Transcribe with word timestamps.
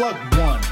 plug 0.00 0.34
one, 0.38 0.62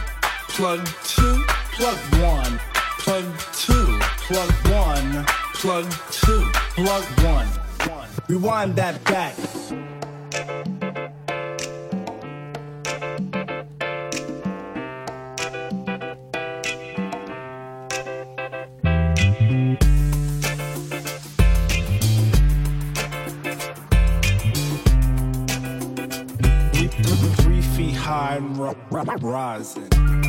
plug 0.49 0.87
two, 1.05 1.45
plug 1.77 1.99
one, 2.23 2.59
plug 2.99 3.25
two, 3.53 3.99
plug 4.27 4.51
one, 4.73 5.27
plug 5.53 5.85
two, 6.11 6.51
plug 6.75 7.05
one. 7.23 7.47
Rewind 8.27 8.75
that 8.77 9.05
back. 9.05 9.88
rising. 29.17 30.28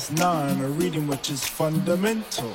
past 0.00 0.12
nine 0.12 0.60
a 0.62 0.68
reading, 0.68 1.06
which 1.06 1.30
is 1.30 1.44
fundamental. 1.44 2.50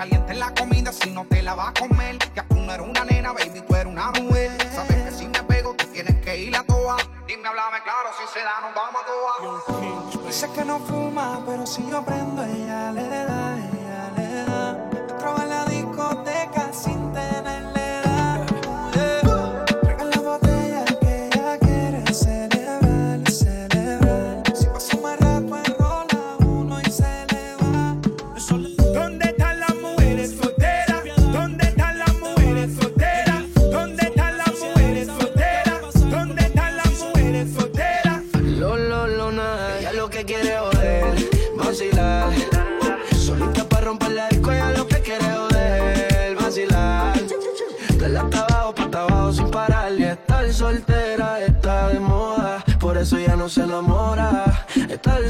Calientes 0.00 0.38
la 0.38 0.54
comida 0.54 0.92
si 0.94 1.10
no 1.10 1.26
te 1.26 1.42
la 1.42 1.54
vas 1.54 1.68
a 1.68 1.72
comer. 1.74 2.16
Ya 2.34 2.42
tú 2.44 2.54
no 2.54 2.72
eres 2.72 2.88
una 2.88 3.04
nena, 3.04 3.32
baby, 3.32 3.60
tú 3.60 3.74
eres 3.74 3.92
una 3.92 4.10
mujer. 4.12 4.50
Sabes 4.72 4.96
que 4.96 5.10
si 5.10 5.28
me 5.28 5.42
pego, 5.42 5.74
tú 5.74 5.84
tienes 5.92 6.14
que 6.24 6.38
ir 6.38 6.56
a 6.56 6.62
toa. 6.62 6.96
Dime, 7.26 7.46
háblame 7.46 7.82
claro, 7.82 8.08
si 8.18 8.26
se 8.32 8.42
da, 8.42 8.62
nos 8.62 8.74
vamos 8.74 9.02
a 9.02 9.04
toa. 9.04 10.22
Dice 10.26 10.48
que 10.54 10.64
no 10.64 10.78
fuma, 10.78 11.42
pero 11.44 11.66
si 11.66 11.86
yo 11.90 12.02
prendo, 12.02 12.42
ella 12.42 12.92
le 12.92 13.08
da, 13.10 13.58
ella 13.58 14.10
le 14.16 14.44
da. 14.46 15.18
Traba 15.18 15.44
la 15.44 15.66
discoteca 15.66 16.72
sin 16.72 17.12
tenerle 17.12 17.69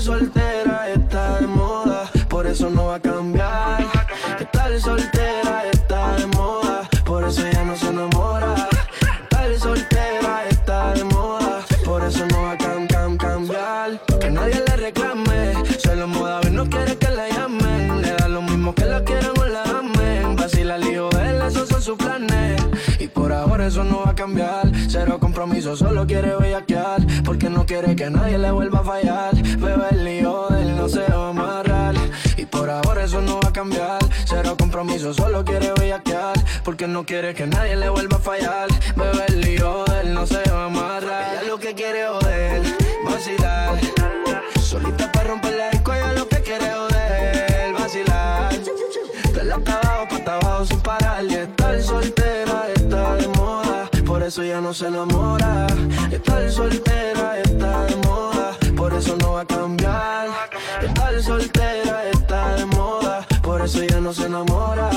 Soltera 0.00 0.88
está 0.88 1.40
de 1.40 1.46
moda, 1.46 2.10
por 2.30 2.46
eso 2.46 2.70
no 2.70 2.86
va 2.86 2.94
a 2.94 3.00
cambiar. 3.00 3.86
Estar 4.40 4.80
soltera 4.80 5.64
está 5.70 6.16
de 6.16 6.26
moda, 6.28 6.88
por 7.04 7.22
eso 7.24 7.42
ya 7.52 7.62
no 7.64 7.76
se 7.76 7.88
enamora. 7.88 8.54
Estar 9.22 9.58
soltera 9.58 10.46
está 10.48 10.94
de 10.94 11.04
moda, 11.04 11.60
por 11.84 12.02
eso 12.02 12.24
no 12.26 12.42
va 12.42 12.52
a 12.52 12.56
cambiar. 12.56 14.00
Que 14.18 14.30
nadie 14.30 14.64
le 14.66 14.76
reclame, 14.76 15.52
se 15.78 15.94
lo 15.94 16.08
moda, 16.08 16.40
no 16.50 16.64
quiere 16.70 16.96
que 16.96 17.10
la 17.10 17.28
llamen. 17.28 18.00
Le 18.00 18.14
da 18.14 18.28
lo 18.28 18.40
mismo 18.40 18.74
que 18.74 18.86
la 18.86 19.04
quieran 19.04 19.32
o 19.38 19.44
la 19.44 19.62
amen. 19.64 20.34
Vacila 20.34 20.78
de 21.10 21.30
él, 21.30 21.42
esos 21.46 21.68
son 21.68 21.82
sus 21.82 21.98
planes. 21.98 22.58
Y 22.98 23.06
por 23.06 23.32
ahora 23.34 23.66
eso 23.66 23.84
no 23.84 24.00
va 24.06 24.12
a 24.12 24.14
cambiar. 24.14 24.72
Cero 24.88 25.18
compromiso, 25.20 25.76
solo 25.76 26.06
quiere 26.06 26.32
no 26.32 26.49
quiere 27.70 27.94
que 27.94 28.10
nadie 28.10 28.36
le 28.36 28.50
vuelva 28.50 28.80
a 28.80 28.82
fallar. 28.82 29.32
Bebe 29.36 29.86
el 29.92 30.04
lío 30.04 30.48
él 30.58 30.76
no 30.76 30.88
se 30.88 31.04
va 31.06 31.26
a 31.26 31.28
amarrar. 31.28 31.94
Y 32.36 32.44
por 32.44 32.68
ahora 32.68 33.04
eso 33.04 33.20
no 33.20 33.38
va 33.40 33.50
a 33.50 33.52
cambiar. 33.52 34.00
Cero 34.24 34.56
compromiso, 34.58 35.14
solo 35.14 35.44
quiere 35.44 35.72
bellaquear. 35.78 36.36
Porque 36.64 36.88
no 36.88 37.06
quiere 37.06 37.32
que 37.32 37.46
nadie 37.46 37.76
le 37.76 37.88
vuelva 37.88 38.16
a 38.16 38.20
fallar. 38.20 38.68
Bebe 38.96 39.24
el 39.28 39.40
lío 39.40 39.84
él 40.00 40.12
no 40.12 40.26
se 40.26 40.42
va 40.50 40.64
a 40.64 40.66
amarrar. 40.66 41.32
Ella 41.32 41.42
lo 41.44 41.60
que 41.60 41.72
quiere 41.72 42.08
joder, 42.08 42.62
vacilar. 43.04 43.78
Solita 44.60 45.12
para 45.12 45.28
romper 45.28 45.54
la 45.54 45.70
disco, 45.70 45.94
ella 45.94 46.12
lo 46.14 46.26
que 46.26 46.40
quiere 46.40 46.68
joder, 46.72 47.72
vacilar. 47.72 48.52
De 49.32 49.44
la 49.44 49.54
abajo 49.54 50.08
para 50.08 50.36
abajo 50.38 50.64
sin 50.64 50.80
parar 50.80 51.59
eso 54.30 54.44
ya 54.44 54.60
no 54.60 54.72
se 54.72 54.86
enamora. 54.86 55.66
Estar 56.12 56.48
soltera 56.52 57.40
está 57.40 57.84
de 57.86 57.96
moda, 58.06 58.56
por 58.76 58.94
eso 58.94 59.16
no 59.16 59.32
va 59.32 59.40
a 59.40 59.44
cambiar. 59.44 60.28
Estar 60.80 61.20
soltera 61.20 62.08
está 62.12 62.54
de 62.54 62.64
moda, 62.66 63.26
por 63.42 63.60
eso 63.60 63.82
ya 63.82 63.98
no 63.98 64.14
se 64.14 64.26
enamora. 64.26 64.88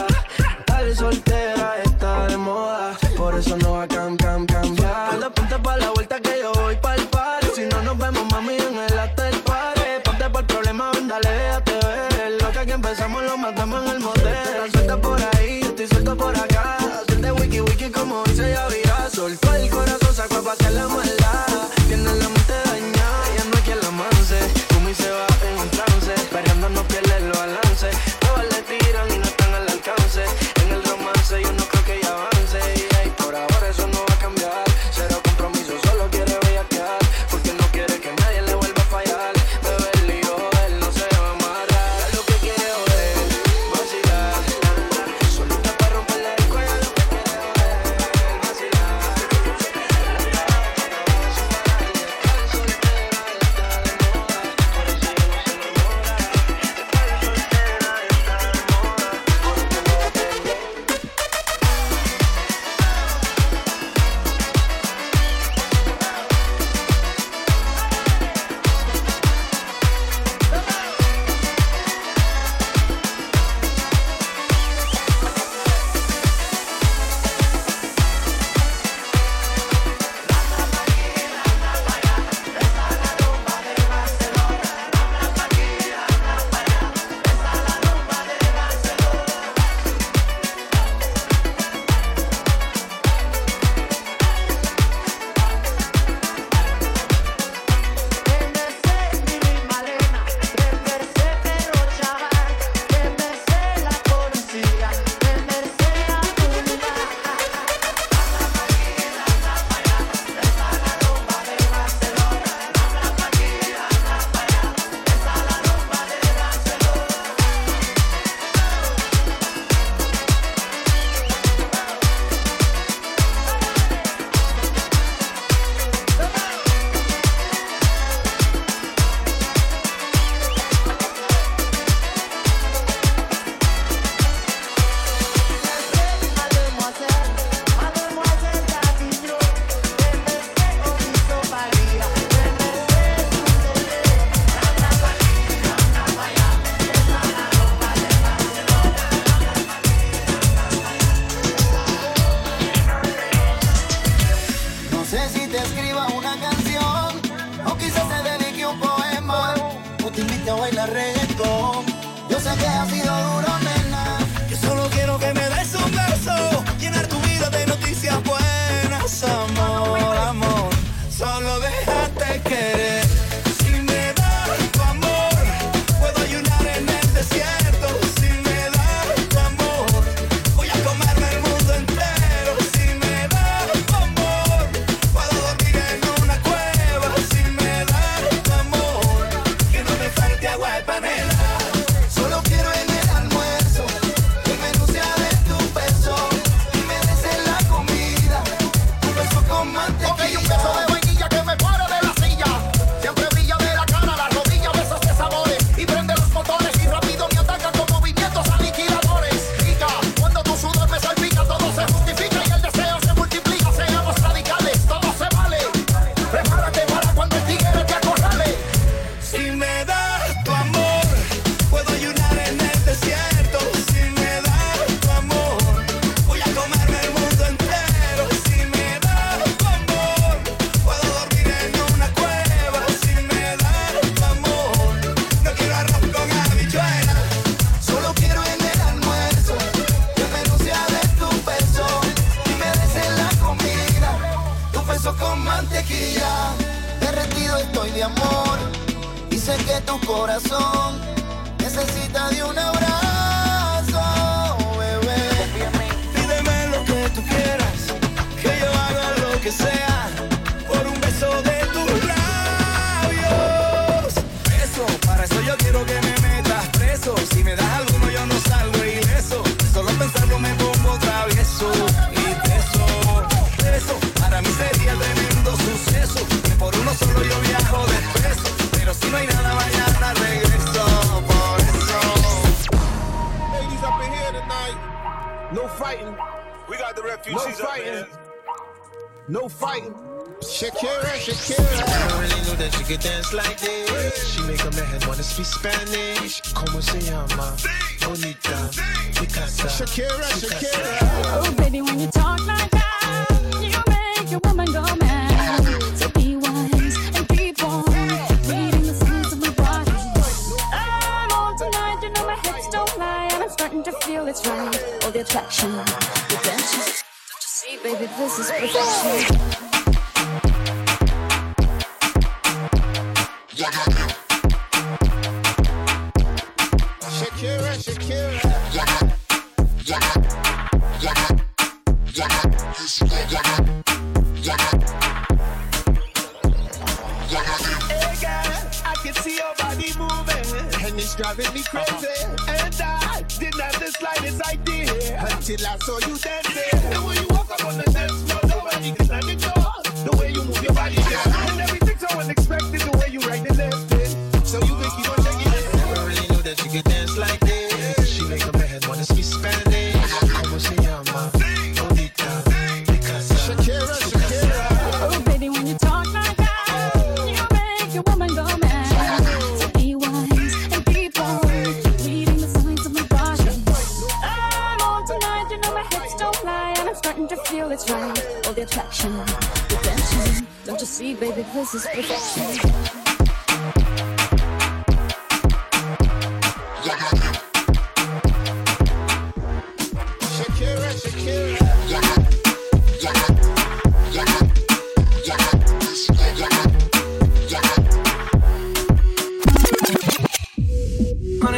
Estar 0.59 0.95
soltera 0.95 1.81
está 1.83 2.27
de 2.27 2.37
moda, 2.37 2.95
por 3.17 3.33
eso 3.33 3.57
no 3.57 3.71
va 3.71 3.83
a 3.83 3.87
cam, 3.87 4.15
cam, 4.17 4.45
cambiar. 4.45 5.33
ponte 5.33 5.57
pa' 5.57 5.77
la 5.77 5.89
vuelta 5.89 6.19
que 6.19 6.39
yo 6.39 6.51
voy 6.53 6.75
pa' 6.75 6.93
el 6.93 7.07
party. 7.07 7.47
Si 7.55 7.65
no 7.65 7.81
nos 7.81 7.97
vemos, 7.97 8.31
mami, 8.31 8.57
en 8.57 8.77
el 8.77 8.99
after 8.99 9.33
party. 9.41 9.81
Ponte 10.03 10.29
por 10.29 10.41
el 10.41 10.45
problema, 10.45 10.91
ven, 10.93 11.07
dale, 11.07 11.29
déjate 11.31 11.71
ver. 11.71 12.31
Lo 12.39 12.51
que 12.51 12.59
aquí 12.59 12.71
empezamos 12.71 13.23
lo 13.23 13.35
matamos 13.35 13.83
en 13.83 13.91
el 13.93 13.99
motel. 13.99 14.71
Suelta 14.71 14.95
por 15.01 15.19
ahí, 15.19 15.61
estoy 15.63 15.87
suelto 15.87 16.15
por 16.15 16.37
acá. 16.37 16.77
Hacer 17.09 17.33
wiki 17.33 17.61
wiki 17.61 17.89
como 17.89 18.23
dice 18.25 18.51
ya 18.51 18.67
virá. 18.67 18.82
Soltó 19.23 19.55
el 19.55 19.69
corazón, 19.69 20.13
sacó 20.13 20.43
que 20.57 20.69
la 20.69 20.85
maldad. 20.89 21.12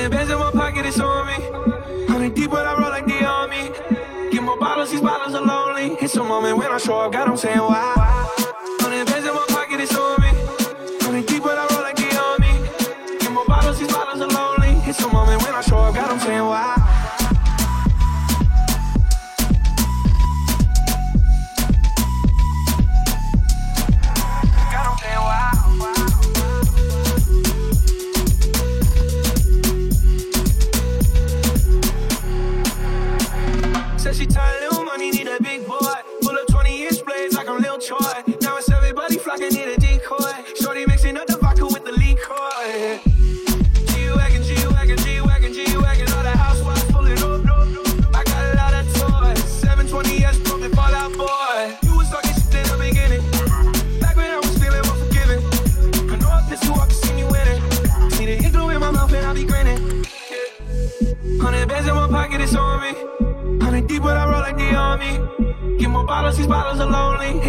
hundred 0.06 0.18
bands 0.18 0.32
in 0.32 0.38
my 0.38 0.52
pocket, 0.52 0.86
it's 0.86 1.00
on 1.00 1.26
me. 1.26 2.06
Hundred 2.06 2.36
deep, 2.36 2.52
but 2.52 2.68
I 2.68 2.74
roll 2.80 2.92
like 2.92 3.08
the 3.08 3.26
army. 3.26 3.72
Get 4.32 4.44
more 4.44 4.58
bottles, 4.60 4.92
these 4.92 5.02
bottles 5.02 5.34
are 5.34 5.42
lonely. 5.42 5.98
It's 6.00 6.16
a 6.16 6.24
moment 6.24 6.58
when 6.58 6.72
I 6.72 6.78
show 6.78 7.00
up, 7.00 7.12
God, 7.12 7.28
I'm 7.28 7.38
saying 7.38 7.58
why. 7.58 7.94
why? 7.96 8.55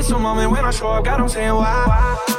some 0.07 0.23
moment 0.23 0.53
when 0.53 0.64
I 0.64 0.71
show 0.71 0.88
up, 0.88 1.05
God, 1.05 1.21
I'm 1.21 1.29
saying 1.29 1.53
why. 1.53 1.85
why? 1.87 2.36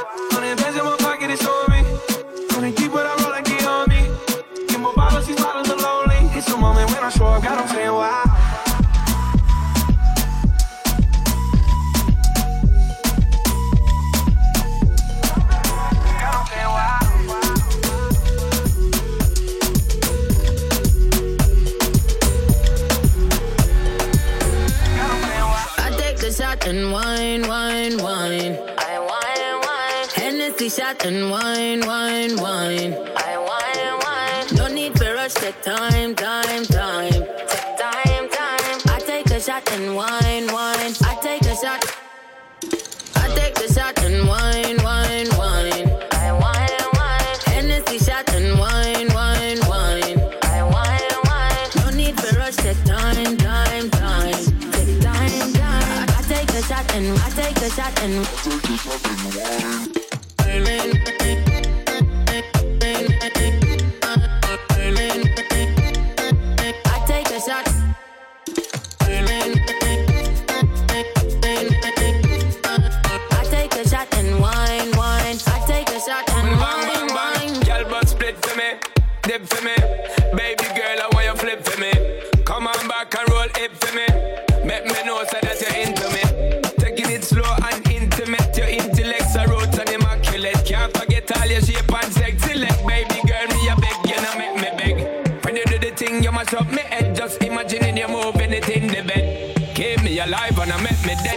shot 57.70 58.02
and. 58.02 58.24
Take 58.24 58.86
a 58.86 59.78
wine. 59.78 59.87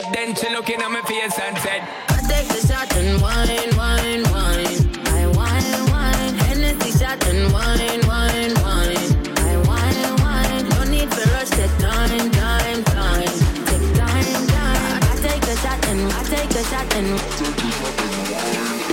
Make. 0.03 0.13
Then 0.13 0.35
she 0.35 0.49
looking 0.49 0.81
at 0.81 0.89
my 0.91 1.01
face 1.01 1.39
and 1.39 1.57
said, 1.57 1.81
I 2.09 2.21
take 2.27 2.47
the 2.47 2.67
shot 2.67 2.95
and 2.95 3.21
wine, 3.21 3.75
wine, 3.77 4.23
wine. 4.31 5.07
I 5.07 5.27
wine, 5.27 5.91
wine. 5.91 6.35
Hennessy 6.45 6.97
shot 6.97 7.25
and 7.27 7.51
wine, 7.53 8.01
wine, 8.07 8.53
wine. 8.63 9.11
I 9.37 9.57
wine, 9.67 10.15
wine. 10.21 10.69
No 10.69 10.83
need 10.85 11.13
for 11.13 11.29
rush. 11.31 11.49
Take 11.49 11.75
time, 11.77 12.31
time, 12.31 12.83
time. 12.83 13.35
Take 13.69 13.87
time, 13.95 14.47
time. 14.47 15.01
I 15.03 15.15
take 15.21 15.43
a 15.43 15.55
shot 15.57 15.87
and 15.87 16.11
I 16.11 16.23
take 16.23 16.51
a 16.51 16.63
shot 16.63 16.95
and. 16.95 18.90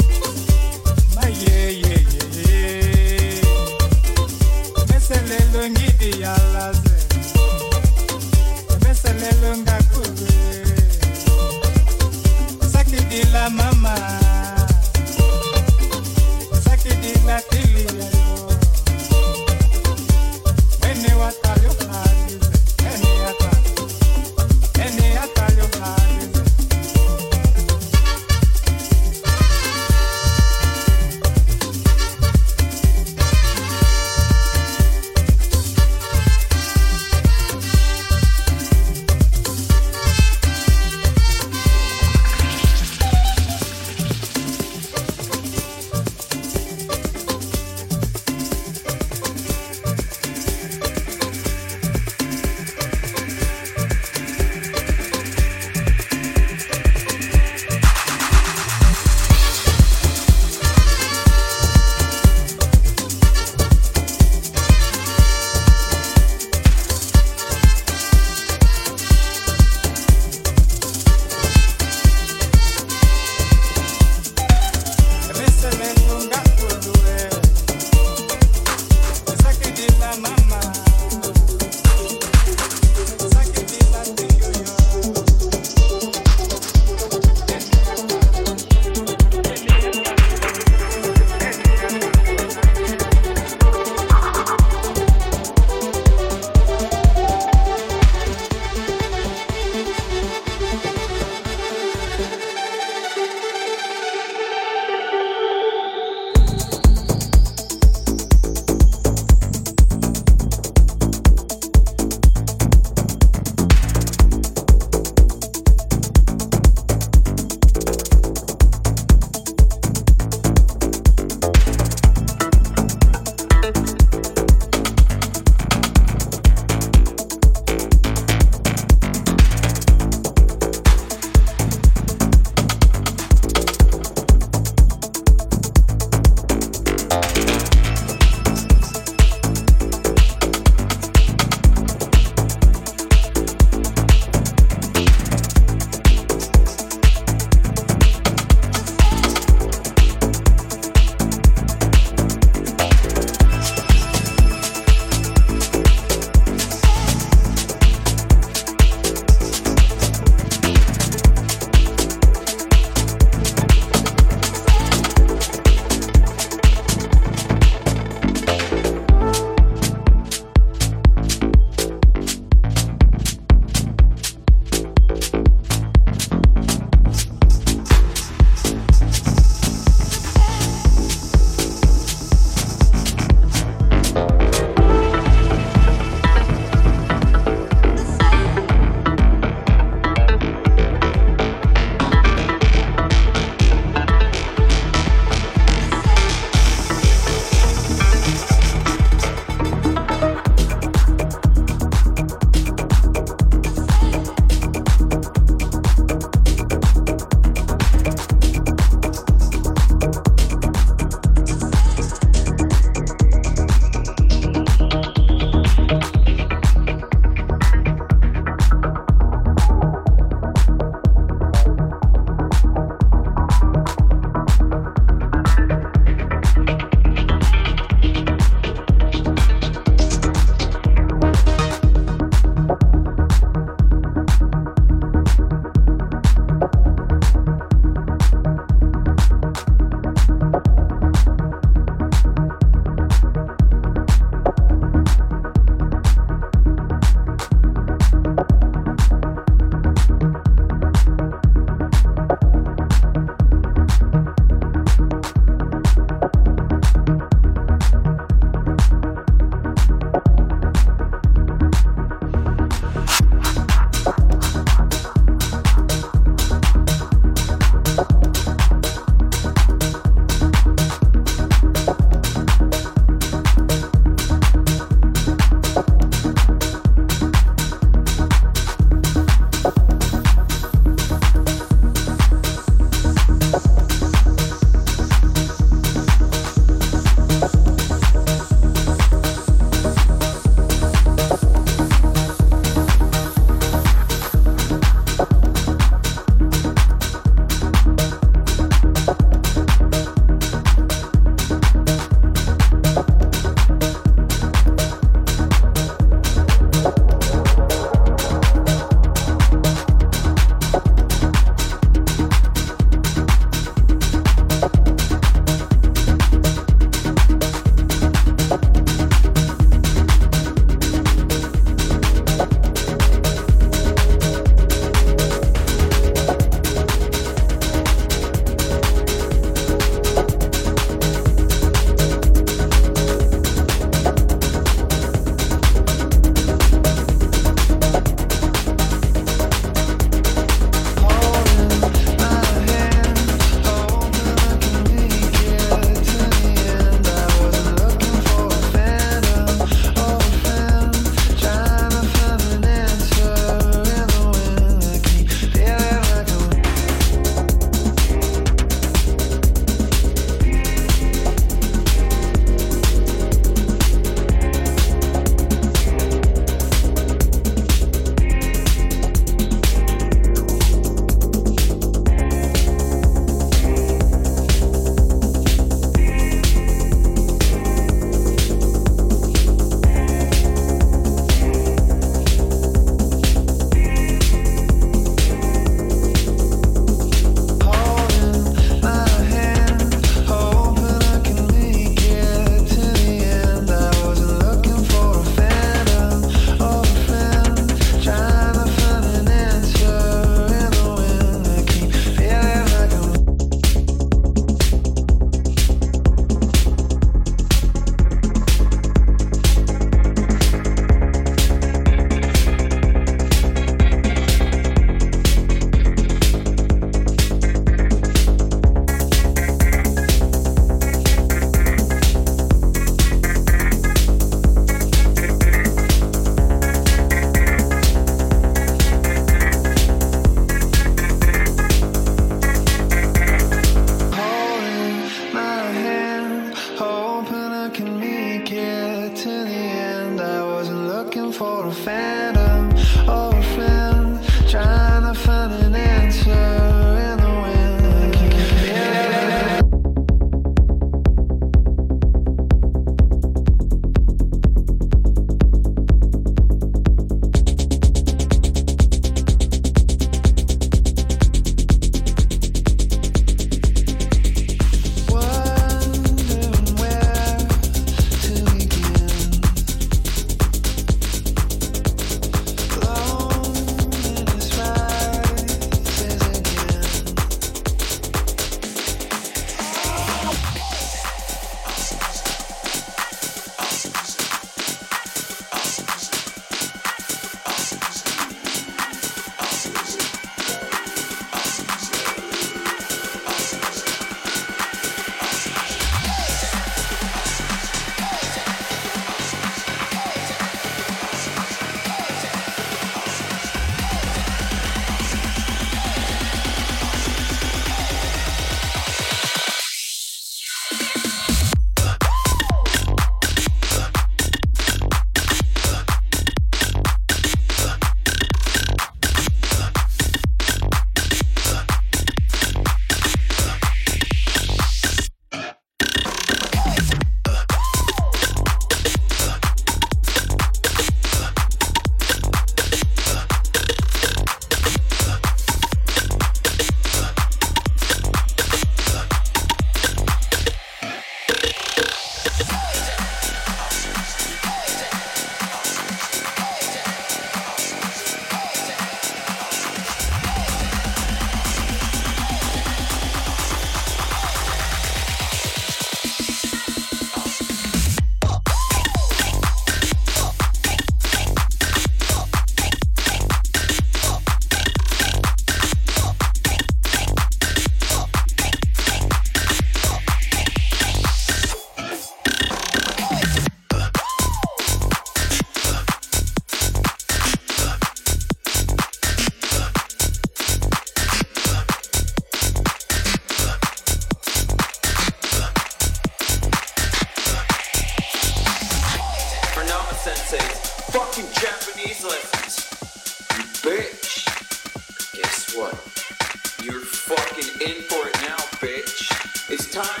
Time 599.70 600.00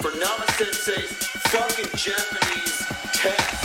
for 0.00 0.10
Nama 0.12 0.46
Sensei's 0.52 1.12
fucking 1.50 1.90
Japanese 1.96 2.86
test. 3.12 3.61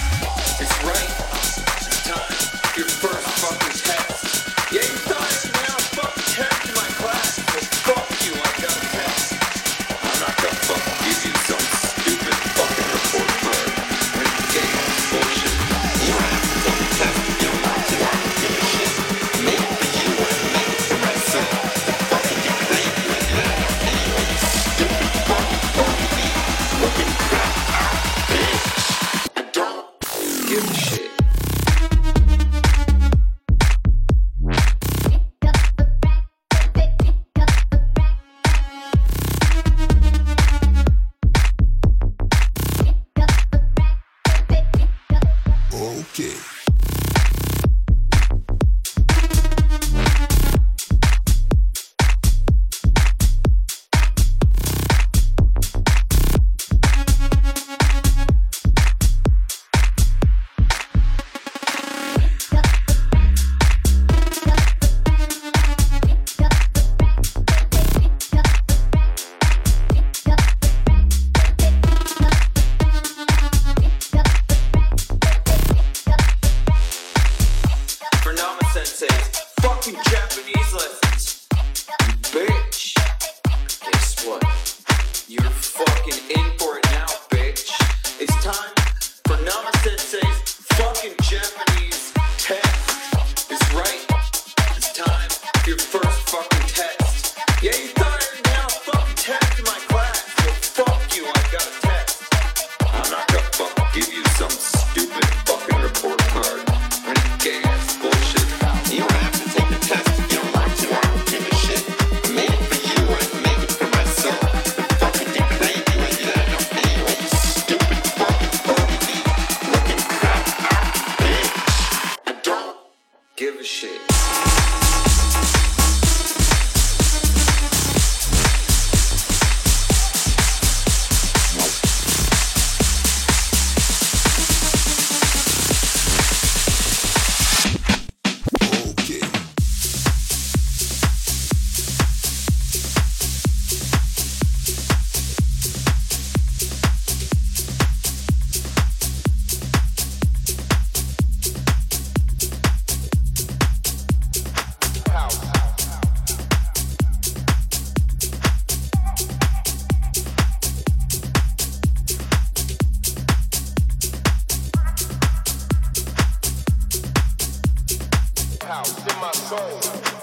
house 168.68 168.98
in 169.08 169.22
my 169.22 169.32
soul. 169.32 170.17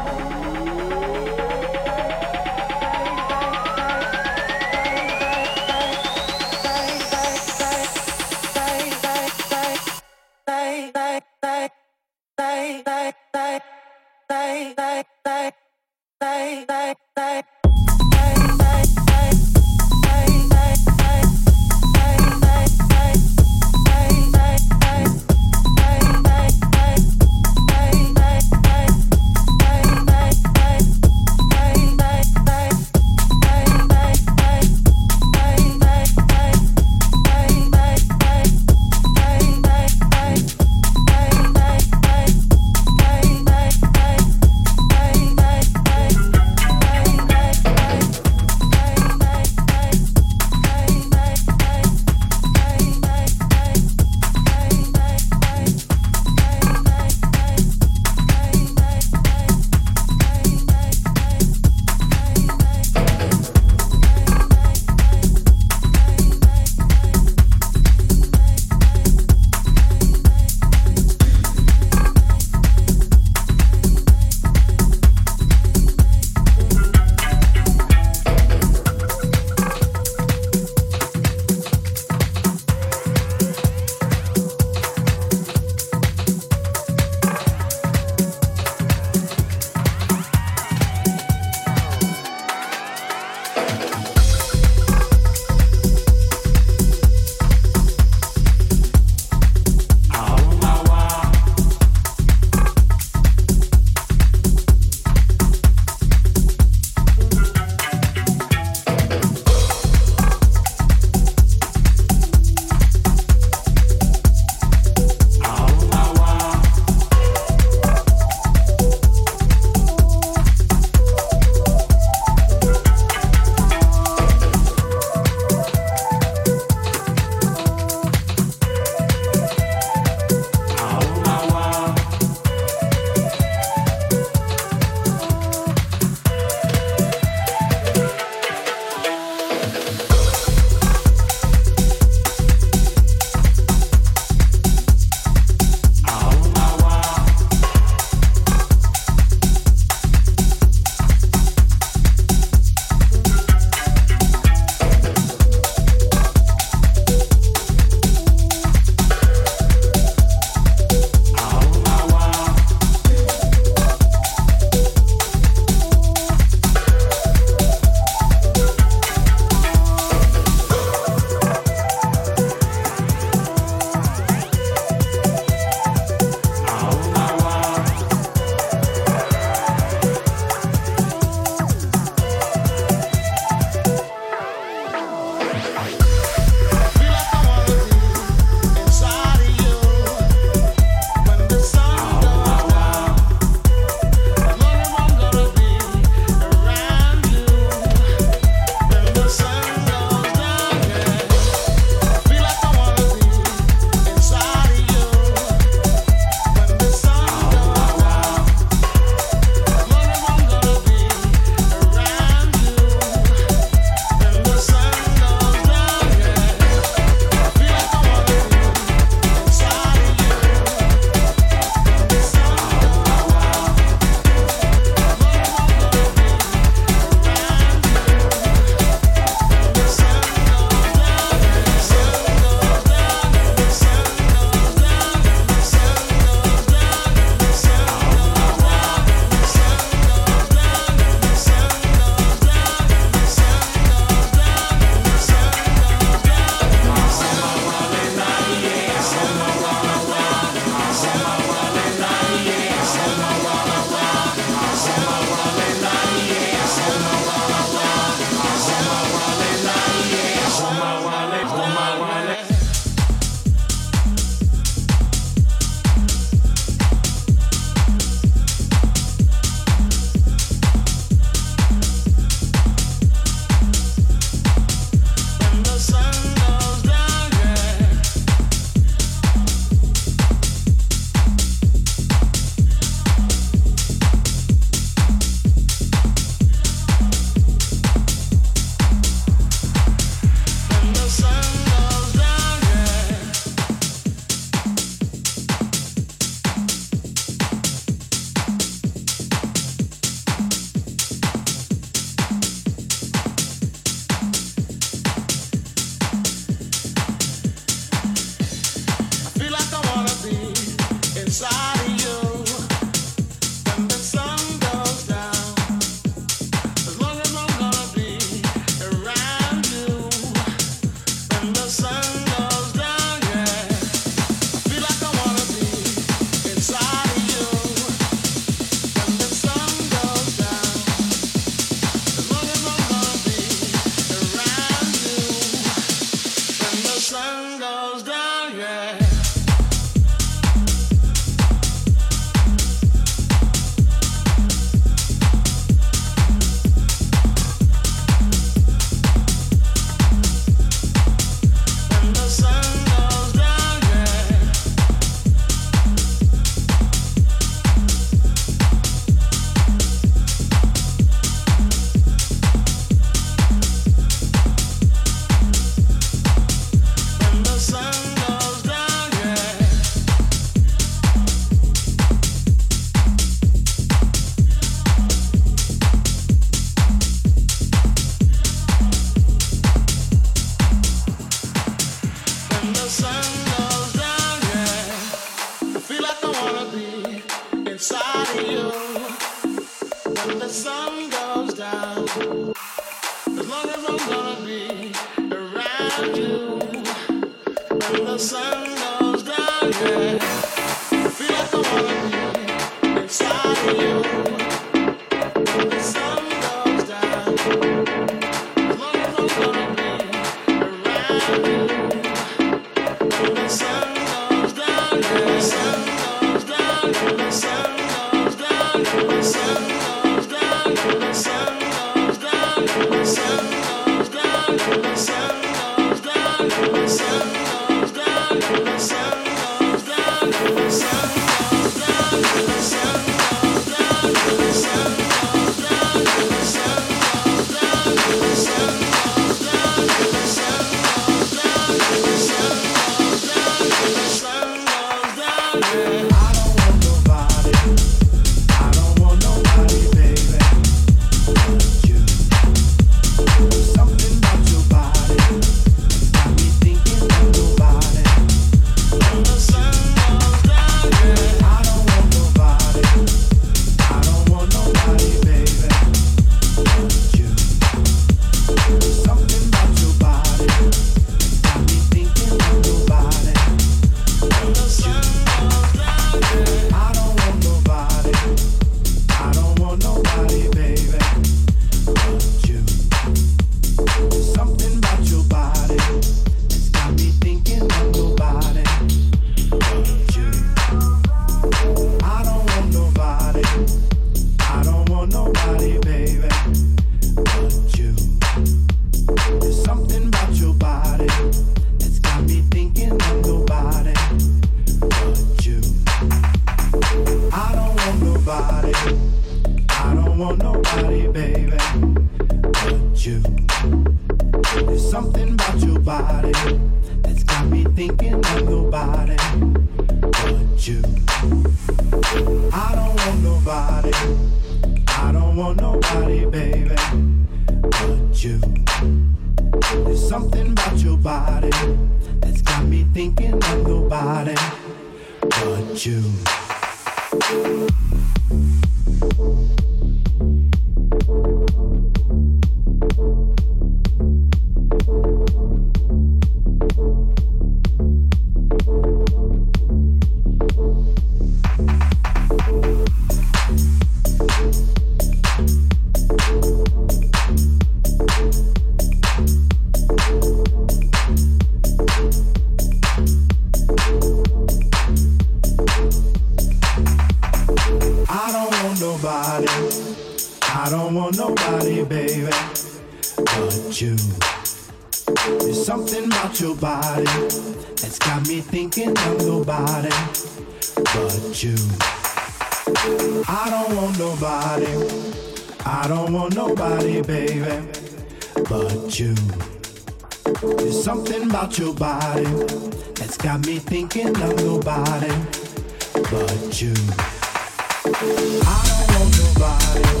I 598.39 598.85
don't 598.87 598.99
want 598.99 599.17
nobody. 599.19 600.00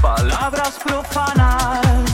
Palabras 0.00 0.78
profanas 0.82 2.07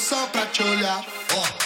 só 0.00 0.26
pra 0.26 0.46
te 0.46 0.62
olhar. 0.62 1.04
Olha. 1.32 1.65